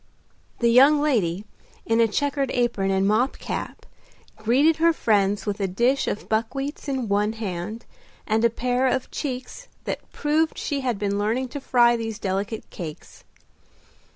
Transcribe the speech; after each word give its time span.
The 0.61 0.71
young 0.71 0.99
lady, 0.99 1.45
in 1.85 1.99
a 2.01 2.07
checked 2.07 2.49
apron 2.55 2.89
and 2.89 3.07
mob 3.07 3.37
cap, 3.37 3.85
greeted 4.35 4.77
her 4.77 4.93
friends 4.93 5.45
with 5.45 5.59
a 5.59 5.67
dish 5.67 6.07
of 6.07 6.27
buckwheats 6.27 6.87
in 6.89 7.07
one 7.07 7.33
hand, 7.33 7.85
and 8.25 8.43
a 8.43 8.49
pair 8.49 8.87
of 8.87 9.11
cheeks 9.11 9.67
that 9.83 10.11
proved 10.11 10.57
she 10.57 10.79
had 10.79 10.97
been 10.97 11.19
learning 11.19 11.49
to 11.49 11.61
fry 11.61 11.95
these 11.95 12.17
delectable 12.17 12.65
cakes. 12.71 13.25